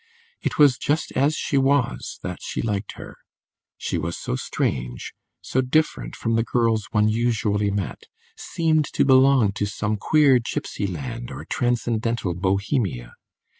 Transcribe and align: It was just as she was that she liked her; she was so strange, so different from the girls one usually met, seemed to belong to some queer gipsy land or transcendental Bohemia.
It 0.41 0.57
was 0.57 0.79
just 0.79 1.11
as 1.11 1.35
she 1.35 1.59
was 1.59 2.17
that 2.23 2.39
she 2.41 2.63
liked 2.63 2.93
her; 2.93 3.17
she 3.77 3.99
was 3.99 4.17
so 4.17 4.35
strange, 4.35 5.13
so 5.41 5.61
different 5.61 6.15
from 6.15 6.33
the 6.35 6.43
girls 6.43 6.87
one 6.89 7.07
usually 7.07 7.69
met, 7.69 8.05
seemed 8.35 8.85
to 8.93 9.05
belong 9.05 9.51
to 9.51 9.67
some 9.67 9.97
queer 9.97 10.39
gipsy 10.39 10.87
land 10.87 11.29
or 11.29 11.45
transcendental 11.45 12.33
Bohemia. 12.33 13.13